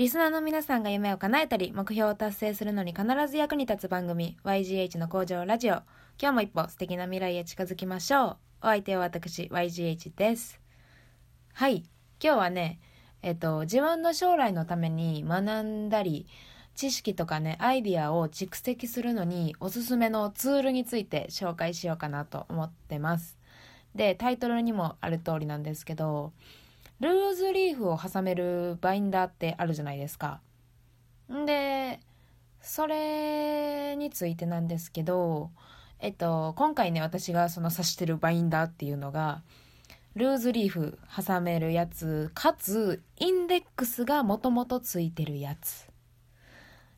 [0.00, 5.74] リスナーの皆さんが夢を叶えたり、目標を達成するのに必ず役に立つ番組、YGH の工場ラジオ。
[6.18, 8.36] 今日も一歩素敵な未来へ近づきましょう。
[8.62, 10.58] お相手は私、YGH です。
[11.52, 11.84] はい。
[12.18, 12.80] 今日はね、
[13.20, 16.26] えっと、自分の将来のために学んだり、
[16.74, 23.36] 知識とかね、アイディアを蓄積するのにおすすめのツールについて紹介しようかなと思ってます。
[23.94, 26.32] で、タイトルにもある通りなんですけど、
[27.00, 30.40] ルーズリーフを挟めるバインダーってあるじゃないですか。
[31.32, 32.00] んで、
[32.60, 35.50] それについてなんですけど、
[35.98, 39.42] えっと、今回ね、私がその指してるバインダーっていうのが、
[40.14, 45.88] ルーズリーフ挟めるやつ、かつ、インデックスがもともとついてるやつ。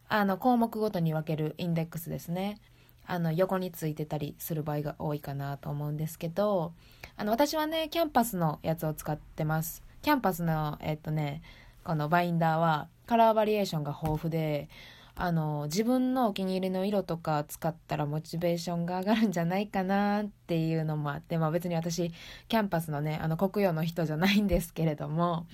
[0.08, 2.60] あの、項目ごとに分けるインデックスですね。
[3.06, 6.72] あの、横についてたりする場合が多いかなと思うんですけど、
[7.16, 9.82] あの、私はね、キャンパスのやつを使ってます。
[10.02, 11.42] キャンパスの、えっとね、
[11.84, 14.68] このバインダーは、カラーバリエーションが豊富で、
[15.14, 22.12] あの、自分のお気に入りの色とか使ったらモチベーションが上がるんじゃないかなっていうのもあって、まあ別に私、
[22.48, 25.46] キャンパスのね、あの、国用の人じゃないんですけれども、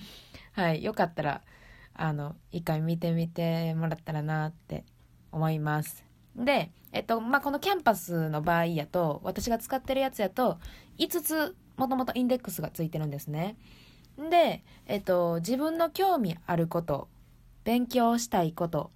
[0.53, 1.41] はい、よかったら、
[1.93, 4.83] あの、一回見てみてもらったらなって
[5.31, 6.03] 思います。
[6.35, 10.57] で、えっと、まあ、このキャンパスの場合やと、私が使ってるやつやと、
[10.97, 13.55] 5つ、もともとインデックスがついてるんですね。
[14.29, 17.07] で、えっと、自分の興味あること、
[17.63, 18.91] 勉強したいこと、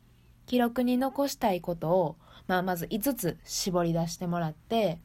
[0.46, 2.16] 記録に残したいことを、
[2.48, 5.00] まあ、まず5つ絞り出してもらって、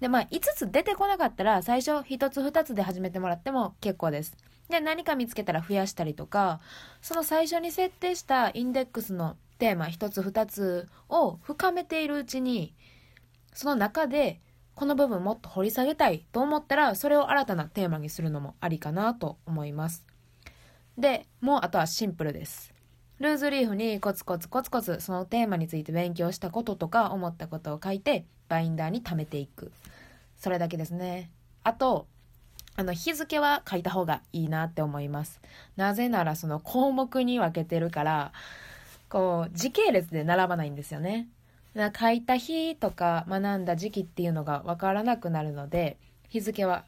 [0.00, 4.36] で、まあ、5つ出てこなかったら、最初1つ2つで始めてもらっても結構です。
[4.68, 6.60] で、何か見つけたら増やしたりとか、
[7.00, 12.74] その最初に設定したインデックスのテーマ1つ2つを深めているうちに、
[13.54, 14.40] その中で、
[14.74, 20.04] この部分もっと掘り下げたいと思ったら、それを新たなテーマにするのもありかなと思います。
[20.98, 22.72] で、もうあとはシンプルです。
[23.18, 29.70] ルーズリーフにコツコツコツコツそのテーマについて勉強したこととか思ったことを書いてバインダーに貯めていく。
[30.38, 31.30] それだけですね。
[31.62, 32.08] あと、
[32.74, 35.40] あの日付は書いた方がいいなって思います。
[35.76, 38.32] なぜならその項目に分けてるから、
[39.08, 41.28] こう時系列で並ばないんですよね。
[41.74, 46.84] だから書いた日とか学んだ時期っていうのが分からなくなるので、日付は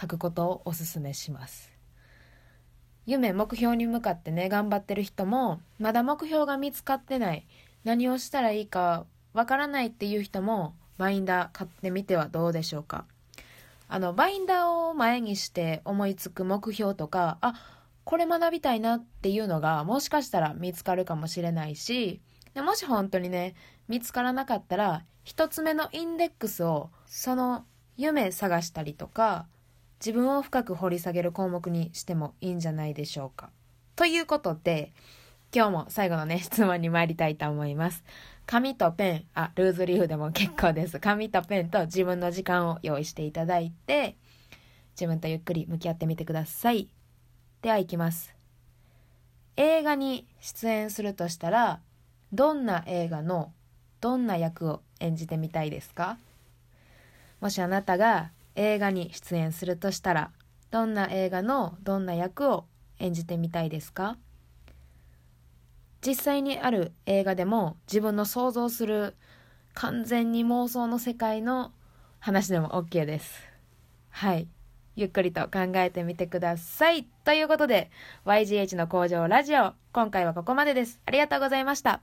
[0.00, 1.72] 書くことをお勧めします。
[3.06, 7.46] 夢、目標に向かってね、頑張ってる人も、まだ目標が見つかってない、
[7.84, 13.04] 何をしたらいいかわからないっていう人も、バインダー買ってみてはどうでしょうか。
[13.88, 17.54] あの、バインダーを前にして思いつく目標とか、あ、
[18.04, 22.20] これ学びたいなっていうのが、もしかしたら見つかるかもしれないし、
[22.54, 23.54] でもし本当にね、
[23.88, 27.64] 見つからなかったら、一つ目のインデックスを、その
[27.96, 29.46] 夢探したりとか、
[29.98, 33.50] 自分を深く掘り下げる項目にしてもいいんじゃないでしょうか。
[33.96, 34.92] ということで、
[35.54, 38.04] 今日も最後のね、質問に参りたいと思います。
[38.46, 41.00] 紙とペン、あ、ルーズリーフでも結構です。
[41.00, 44.16] 紙とペンと自分の時間を用意していただいて、
[44.94, 46.88] 自分とゆっくり向き合ってみてください。
[47.62, 48.34] では行きます。
[49.56, 51.80] 映画に出演するとしたら、
[52.34, 53.52] どんな映画の
[54.00, 56.18] どんな役を演じてみたいですか？
[57.40, 60.32] もしあなたが映画に出演するとしたら、
[60.72, 62.64] どんな映画のどんな役を
[62.98, 64.16] 演じてみたいですか？
[66.04, 69.14] 実際にある映画でも自分の想像する
[69.72, 71.70] 完全に妄想の世界の
[72.18, 73.42] 話でも OK です。
[74.10, 74.48] はい。
[74.96, 77.04] ゆっくりと考えてみてください。
[77.24, 77.90] ということで、
[78.24, 81.00] YGH の工場ラジオ、今回はここまでです。
[81.06, 82.00] ありがとうございました。